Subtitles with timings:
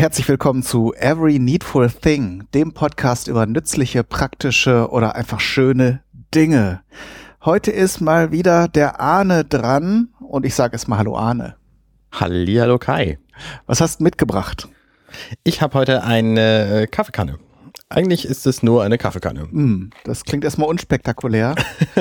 [0.00, 6.00] Herzlich willkommen zu Every Needful Thing, dem Podcast über nützliche, praktische oder einfach schöne
[6.34, 6.80] Dinge.
[7.44, 11.56] Heute ist mal wieder der Arne dran und ich sage es mal Hallo Arne.
[12.12, 13.18] Hallihallo Kai.
[13.66, 14.68] Was hast du mitgebracht?
[15.44, 17.38] Ich habe heute eine Kaffeekanne.
[17.90, 19.48] Eigentlich ist es nur eine Kaffeekanne.
[19.50, 21.56] Mm, das klingt erstmal unspektakulär.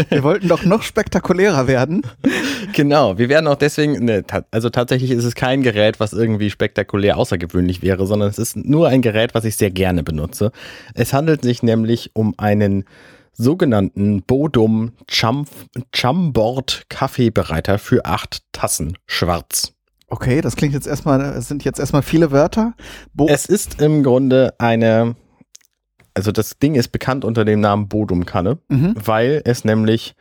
[0.09, 2.03] Wir wollten doch noch spektakulärer werden.
[2.79, 6.49] Genau, wir werden auch deswegen, ne, ta also tatsächlich ist es kein Gerät, was irgendwie
[6.49, 10.53] spektakulär außergewöhnlich wäre, sondern es ist nur ein Gerät, was ich sehr gerne benutze.
[10.93, 12.85] Es handelt sich nämlich um einen
[13.33, 19.73] sogenannten Bodum Chumboard Kaffeebereiter für acht Tassen schwarz.
[20.07, 22.75] Okay, das klingt jetzt erstmal, es sind jetzt erstmal viele Wörter.
[23.13, 25.17] Bo es ist im Grunde eine
[26.13, 28.93] also das Ding ist bekannt unter dem Namen Bodum-Kanne, mhm.
[28.95, 30.15] weil es nämlich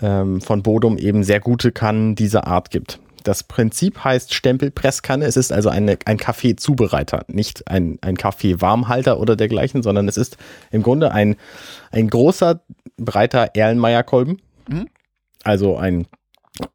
[0.00, 3.00] ähm, von Bodum eben sehr gute Kannen dieser Art gibt.
[3.24, 5.24] Das Prinzip heißt Stempelpresskanne.
[5.24, 10.38] Es ist also eine, ein Kaffeezubereiter, nicht ein, ein Kaffeewarmhalter oder dergleichen, sondern es ist
[10.70, 11.36] im Grunde ein,
[11.90, 12.62] ein großer,
[12.96, 14.40] breiter Erlenmeyer-Kolben.
[14.68, 14.88] Mhm.
[15.44, 16.06] Also ein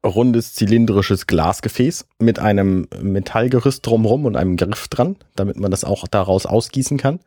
[0.04, 6.06] rundes, zylindrisches Glasgefäß mit einem Metallgerüst drumherum und einem Griff dran, damit man das auch
[6.08, 7.20] daraus ausgießen kann.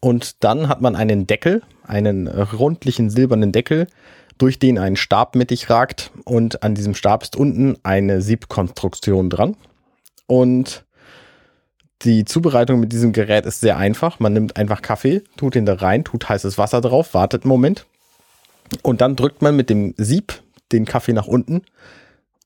[0.00, 3.86] Und dann hat man einen Deckel, einen rundlichen silbernen Deckel,
[4.42, 9.56] durch den ein Stab mittig ragt und an diesem Stab ist unten eine Siebkonstruktion dran.
[10.26, 10.84] Und
[12.02, 14.18] die Zubereitung mit diesem Gerät ist sehr einfach.
[14.18, 17.86] Man nimmt einfach Kaffee, tut ihn da rein, tut heißes Wasser drauf, wartet einen Moment
[18.82, 21.62] und dann drückt man mit dem Sieb den Kaffee nach unten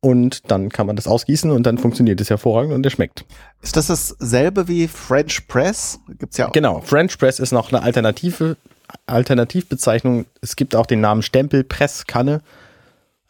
[0.02, 3.24] und dann kann man das ausgießen und dann funktioniert es hervorragend und der schmeckt.
[3.62, 5.98] Ist das dasselbe wie French Press?
[6.18, 6.52] Gibt's ja auch.
[6.52, 8.58] Genau, French Press ist noch eine alternative
[9.06, 10.26] Alternativbezeichnung.
[10.40, 12.42] Es gibt auch den Namen Stempelpresskanne.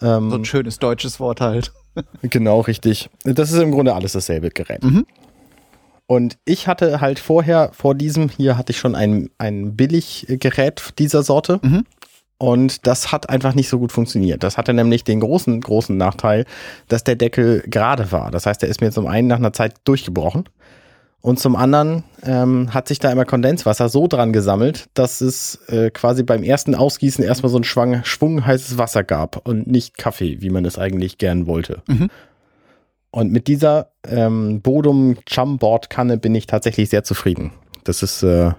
[0.00, 1.72] Ähm, so ein schönes deutsches Wort halt.
[2.22, 3.10] genau, richtig.
[3.24, 4.84] Das ist im Grunde alles dasselbe Gerät.
[4.84, 5.06] Mhm.
[6.06, 11.22] Und ich hatte halt vorher, vor diesem hier hatte ich schon ein, ein Billiggerät dieser
[11.22, 11.58] Sorte.
[11.62, 11.84] Mhm.
[12.38, 14.42] Und das hat einfach nicht so gut funktioniert.
[14.42, 16.44] Das hatte nämlich den großen, großen Nachteil,
[16.86, 18.30] dass der Deckel gerade war.
[18.30, 20.44] Das heißt, er ist mir zum einen nach einer Zeit durchgebrochen.
[21.26, 25.90] Und zum anderen ähm, hat sich da immer Kondenswasser so dran gesammelt, dass es äh,
[25.90, 30.40] quasi beim ersten Ausgießen erstmal so einen Schwang, Schwung heißes Wasser gab und nicht Kaffee,
[30.40, 31.82] wie man es eigentlich gern wollte.
[31.88, 32.10] Mhm.
[33.10, 37.50] Und mit dieser ähm, Bodum Chumboard Kanne bin ich tatsächlich sehr zufrieden.
[37.82, 38.52] Das ist äh,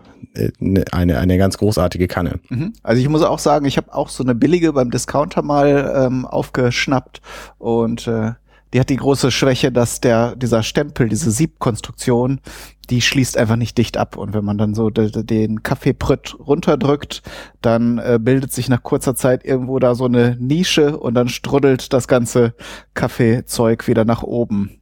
[0.60, 2.42] ne, eine, eine ganz großartige Kanne.
[2.50, 2.74] Mhm.
[2.84, 6.26] Also ich muss auch sagen, ich habe auch so eine billige beim Discounter mal ähm,
[6.26, 7.22] aufgeschnappt
[7.60, 8.34] und äh,
[8.74, 12.42] die hat die große Schwäche, dass der dieser Stempel, diese Siebkonstruktion,
[12.90, 14.18] die schließt einfach nicht dicht ab.
[14.18, 17.22] Und wenn man dann so de, de, den Kaffeeprütt runterdrückt,
[17.62, 21.94] dann äh, bildet sich nach kurzer Zeit irgendwo da so eine Nische und dann struddelt
[21.94, 22.54] das ganze
[22.94, 24.80] Kaffeezeug wieder nach oben.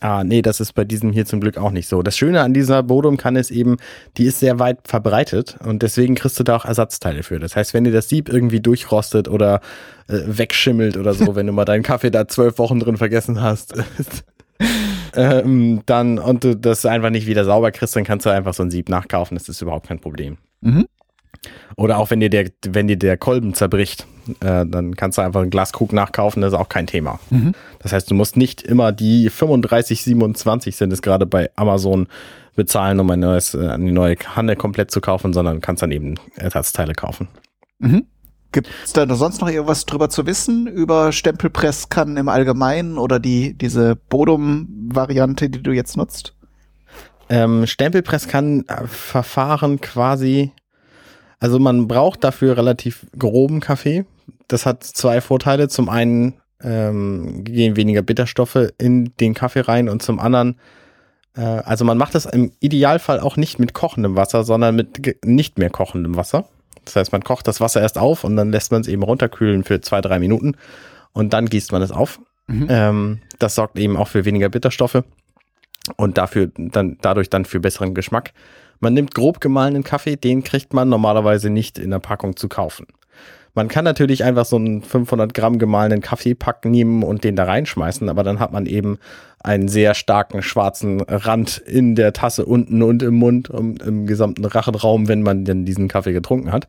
[0.00, 2.02] Ah, nee, das ist bei diesem hier zum Glück auch nicht so.
[2.02, 3.76] Das Schöne an dieser Bodum-Kanne ist eben,
[4.16, 7.38] die ist sehr weit verbreitet und deswegen kriegst du da auch Ersatzteile für.
[7.38, 9.60] Das heißt, wenn dir das Sieb irgendwie durchrostet oder
[10.08, 13.74] äh, wegschimmelt oder so, wenn du mal deinen Kaffee da zwölf Wochen drin vergessen hast,
[15.14, 18.62] ähm, dann und du das einfach nicht wieder sauber kriegst, dann kannst du einfach so
[18.62, 19.36] ein Sieb nachkaufen.
[19.36, 20.36] Das ist überhaupt kein Problem.
[20.60, 20.86] Mhm.
[21.76, 24.06] Oder auch wenn dir der, wenn dir der Kolben zerbricht,
[24.40, 27.20] äh, dann kannst du einfach einen Glaskrug nachkaufen, das ist auch kein Thema.
[27.30, 27.52] Mhm.
[27.80, 32.08] Das heißt, du musst nicht immer die 35, 27 sind es gerade bei Amazon
[32.56, 36.14] bezahlen, um ein neues, äh, eine neue Kanne komplett zu kaufen, sondern kannst dann eben
[36.36, 37.28] Ersatzteile kaufen.
[37.78, 38.06] Mhm.
[38.52, 43.52] Gibt es da sonst noch irgendwas drüber zu wissen über Stempelpresskannen im Allgemeinen oder die,
[43.52, 46.34] diese Bodum-Variante, die du jetzt nutzt?
[47.28, 50.52] Ähm, Stempelpresskannen äh, verfahren quasi
[51.38, 54.04] also man braucht dafür relativ groben Kaffee.
[54.48, 55.68] Das hat zwei Vorteile.
[55.68, 60.58] Zum einen ähm, gehen weniger Bitterstoffe in den Kaffee rein und zum anderen,
[61.36, 65.58] äh, also man macht das im Idealfall auch nicht mit kochendem Wasser, sondern mit nicht
[65.58, 66.48] mehr kochendem Wasser.
[66.84, 69.64] Das heißt, man kocht das Wasser erst auf und dann lässt man es eben runterkühlen
[69.64, 70.56] für zwei, drei Minuten
[71.12, 72.20] und dann gießt man es auf.
[72.46, 72.66] Mhm.
[72.70, 75.02] Ähm, das sorgt eben auch für weniger Bitterstoffe
[75.96, 78.32] und dafür dann dadurch dann für besseren Geschmack.
[78.80, 82.86] Man nimmt grob gemahlenen Kaffee, den kriegt man normalerweise nicht in der Packung zu kaufen.
[83.54, 88.10] Man kann natürlich einfach so einen 500 Gramm gemahlenen Kaffeepack nehmen und den da reinschmeißen,
[88.10, 88.98] aber dann hat man eben
[89.42, 94.44] einen sehr starken schwarzen Rand in der Tasse unten und im Mund und im gesamten
[94.44, 96.68] Rachenraum, wenn man denn diesen Kaffee getrunken hat.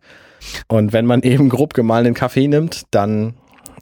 [0.69, 3.33] Und wenn man eben grob gemahlenen Kaffee nimmt, dann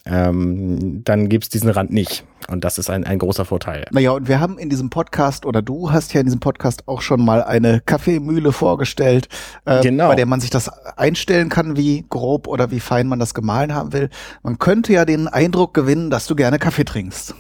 [0.08, 2.24] ähm, dann gibt's diesen Rand nicht.
[2.50, 3.86] Und das ist ein, ein großer Vorteil.
[3.92, 7.02] Naja, und wir haben in diesem Podcast, oder du hast ja in diesem Podcast auch
[7.02, 9.30] schon mal eine Kaffeemühle vorgestellt,
[9.66, 10.10] äh, genau.
[10.10, 13.74] bei der man sich das einstellen kann, wie grob oder wie fein man das gemahlen
[13.74, 14.10] haben will.
[14.44, 17.34] Man könnte ja den Eindruck gewinnen, dass du gerne Kaffee trinkst.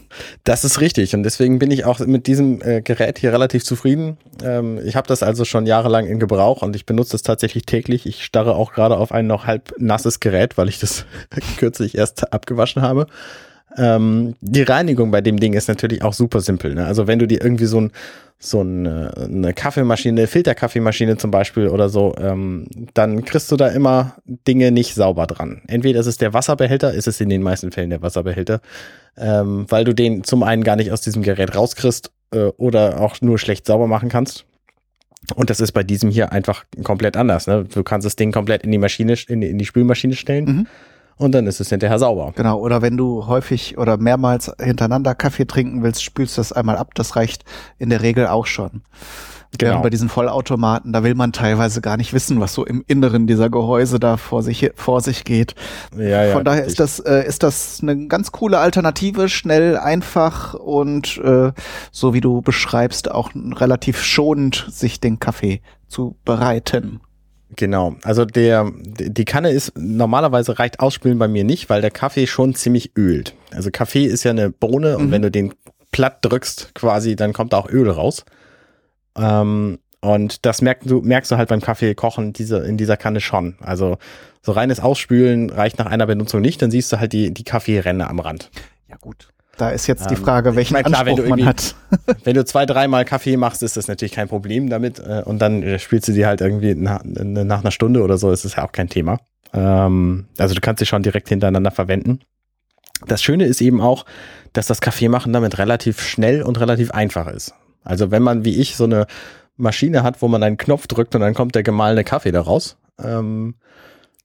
[0.43, 1.13] Das ist richtig.
[1.13, 4.17] Und deswegen bin ich auch mit diesem äh, Gerät hier relativ zufrieden.
[4.43, 8.05] Ähm, ich habe das also schon jahrelang in Gebrauch und ich benutze das tatsächlich täglich.
[8.05, 11.05] Ich starre auch gerade auf ein noch halb nasses Gerät, weil ich das
[11.57, 13.07] kürzlich erst abgewaschen habe.
[13.77, 16.75] Ähm, die Reinigung bei dem Ding ist natürlich auch super simpel.
[16.75, 16.86] Ne?
[16.86, 17.92] Also wenn du dir irgendwie so, ein,
[18.39, 23.68] so eine, eine Kaffeemaschine, eine Filterkaffeemaschine zum Beispiel oder so, ähm, dann kriegst du da
[23.68, 25.62] immer Dinge nicht sauber dran.
[25.68, 28.62] Entweder ist es der Wasserbehälter, ist es in den meisten Fällen der Wasserbehälter,
[29.18, 33.19] ähm, weil du den zum einen gar nicht aus diesem Gerät rauskriegst äh, oder auch
[33.22, 34.45] nur schlecht sauber machen kannst.
[35.33, 37.48] Und das ist bei diesem hier einfach komplett anders.
[37.48, 37.66] Ne?
[37.66, 40.45] Du kannst das Ding komplett in die Maschine, in in die Spülmaschine stellen.
[40.45, 40.68] Mhm
[41.17, 42.33] und dann ist es hinterher sauber.
[42.35, 46.77] Genau, oder wenn du häufig oder mehrmals hintereinander Kaffee trinken willst, spülst du das einmal
[46.77, 47.45] ab, das reicht
[47.77, 48.81] in der Regel auch schon.
[49.57, 49.81] Genau.
[49.81, 53.50] bei diesen Vollautomaten, da will man teilweise gar nicht wissen, was so im Inneren dieser
[53.50, 55.56] Gehäuse da vor sich, vor sich geht.
[55.95, 60.56] Ja, ja, Von daher ist das, äh, ist das eine ganz coole Alternative, schnell, einfach
[60.56, 61.51] und äh,
[61.91, 67.00] so wie du beschreibst, auch relativ schonend, sich den Kaffee zu bereiten.
[67.57, 72.27] Genau, also der die Kanne ist normalerweise reicht ausspülen bei mir nicht, weil der Kaffee
[72.27, 73.33] schon ziemlich ölt.
[73.51, 75.11] Also Kaffee ist ja eine Bohne und mhm.
[75.11, 75.53] wenn du den
[75.91, 78.25] platt drückst quasi, dann kommt da auch Öl raus.
[79.17, 83.21] Ähm, und das merkst du merkst du halt beim Kaffee kochen diese in dieser Kanne
[83.21, 83.55] schon.
[83.61, 83.97] Also
[84.41, 88.09] so reines Ausspülen reicht nach einer Benutzung nicht, dann siehst du halt die die Kaffeeränder
[88.09, 88.51] am Rand.
[88.89, 89.29] Ja gut.
[89.57, 91.75] Da ist jetzt die ähm, Frage, welchen meine, klar, Anspruch man hat.
[92.23, 94.99] wenn du zwei, dreimal Kaffee machst, ist das natürlich kein Problem damit.
[94.99, 98.31] Äh, und dann äh, spielst du die halt irgendwie nach, nach einer Stunde oder so,
[98.31, 99.19] ist das ja auch kein Thema.
[99.53, 102.19] Ähm, also du kannst sie schon direkt hintereinander verwenden.
[103.07, 104.05] Das Schöne ist eben auch,
[104.53, 107.53] dass das Kaffeemachen damit relativ schnell und relativ einfach ist.
[107.83, 109.05] Also wenn man wie ich so eine
[109.57, 113.55] Maschine hat, wo man einen Knopf drückt und dann kommt der gemahlene Kaffee daraus, ähm,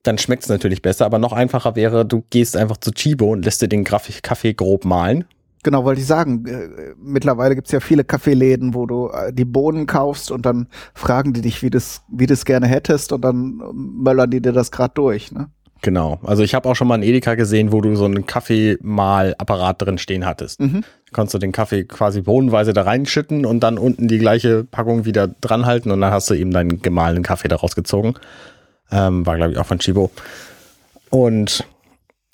[0.03, 1.05] dann schmeckt es natürlich besser.
[1.05, 4.85] Aber noch einfacher wäre, du gehst einfach zu Chibo und lässt dir den Kaffee grob
[4.85, 5.25] mahlen.
[5.63, 6.45] Genau, wollte ich sagen.
[6.47, 11.33] Äh, mittlerweile gibt's ja viele Kaffeeläden, wo du äh, die Bohnen kaufst und dann fragen
[11.33, 14.97] die dich, wie das, wie das gerne hättest und dann möllern die dir das grad
[14.97, 15.31] durch.
[15.31, 15.49] Ne?
[15.83, 16.19] Genau.
[16.23, 19.97] Also ich habe auch schon mal einen Edeka gesehen, wo du so einen Kaffeemalapparat drin
[19.97, 20.59] stehen hattest.
[20.59, 20.83] Mhm.
[21.11, 25.27] Konntest du den Kaffee quasi bohnenweise da reinschütten und dann unten die gleiche Packung wieder
[25.27, 28.13] dranhalten und dann hast du eben deinen gemahlenen Kaffee daraus gezogen.
[28.91, 30.11] Ähm, war, glaube ich, auch von Chibo.
[31.09, 31.65] Und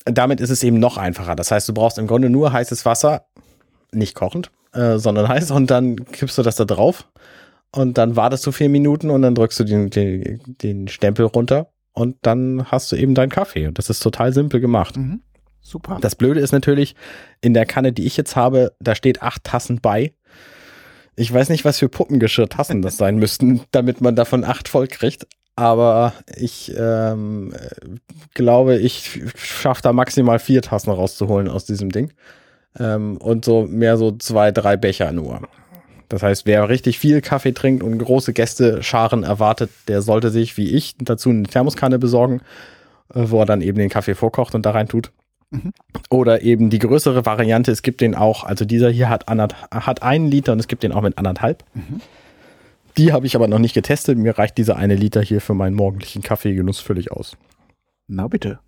[0.06, 1.36] damit ist es eben noch einfacher.
[1.36, 3.26] Das heißt, du brauchst im Grunde nur heißes Wasser,
[3.92, 7.08] nicht kochend, äh, sondern heiß, und dann kippst du das da drauf.
[7.72, 11.70] Und dann wartest du vier Minuten und dann drückst du den, den, den Stempel runter
[11.92, 13.68] und dann hast du eben deinen Kaffee.
[13.68, 14.96] Und das ist total simpel gemacht.
[14.96, 15.22] Mhm.
[15.60, 15.98] Super.
[16.00, 16.96] Das Blöde ist natürlich,
[17.42, 20.14] in der Kanne, die ich jetzt habe, da steht acht Tassen bei.
[21.18, 25.28] Ich weiß nicht, was für Puppengeschirrtassen das sein müssten, damit man davon acht voll kriegt
[25.58, 27.52] aber ich ähm,
[28.36, 32.14] glaube, ich schaffe da maximal vier Tassen rauszuholen aus diesem Ding.
[32.80, 35.42] Ähm, und so mehr so zwei, drei Becher nur.
[36.10, 40.70] Das heißt, wer richtig viel Kaffee trinkt und große Gästescharen erwartet, der sollte sich, wie
[40.70, 42.42] ich, dazu eine Thermoskanne besorgen,
[43.16, 45.12] äh, wo er dann eben den Kaffee vorkocht und da rein tut.
[45.50, 45.74] Mhm.
[46.12, 50.30] Oder eben die größere Variante, es gibt den auch, also dieser hier hat, hat einen
[50.30, 51.64] Liter und es gibt den auch mit anderthalb.
[51.74, 52.00] Mhm.
[52.98, 54.18] Die habe ich aber noch nicht getestet.
[54.18, 57.38] Mir reicht dieser eine Liter hier für meinen morgendlichen Kaffeegenuss völlig aus.
[58.08, 58.60] Na bitte.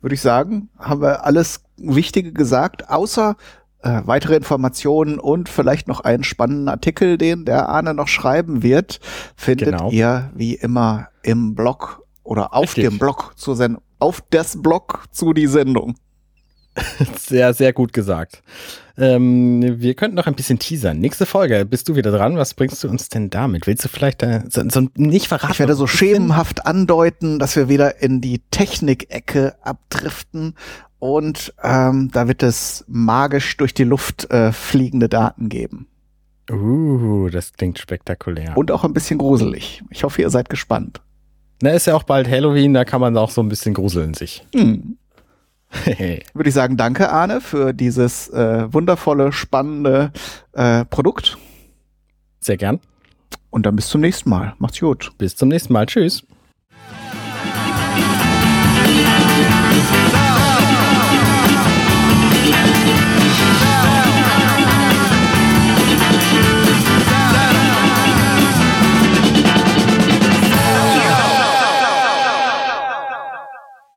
[0.00, 3.36] Würde ich sagen, haben wir alles Wichtige gesagt, außer
[3.82, 8.98] äh, weitere Informationen und vielleicht noch einen spannenden Artikel, den der Arne noch schreiben wird,
[9.36, 9.90] findet genau.
[9.90, 12.84] ihr wie immer im Blog oder auf Richtig.
[12.84, 15.94] dem Blog zur Sendung, auf das Blog zu die Sendung.
[17.18, 18.42] Sehr, sehr gut gesagt.
[18.96, 20.98] Ähm, wir könnten noch ein bisschen teasern.
[20.98, 22.36] Nächste Folge, bist du wieder dran?
[22.36, 23.66] Was bringst du uns denn damit?
[23.66, 25.52] Willst du vielleicht äh, so, so nicht verraten?
[25.52, 30.54] Ich werde so schemenhaft andeuten, dass wir wieder in die Technikecke abdriften
[30.98, 35.88] und ähm, da wird es magisch durch die Luft äh, fliegende Daten geben.
[36.50, 38.56] Uh, das klingt spektakulär.
[38.56, 39.82] Und auch ein bisschen gruselig.
[39.90, 41.00] Ich hoffe, ihr seid gespannt.
[41.60, 44.44] Na, ist ja auch bald Halloween, da kann man auch so ein bisschen gruseln sich.
[44.54, 44.96] Hm.
[46.34, 50.12] Würde ich sagen, danke Arne für dieses äh, wundervolle, spannende
[50.52, 51.38] äh, Produkt.
[52.40, 52.80] Sehr gern.
[53.50, 54.54] Und dann bis zum nächsten Mal.
[54.58, 55.12] Macht's gut.
[55.18, 55.86] Bis zum nächsten Mal.
[55.86, 56.24] Tschüss.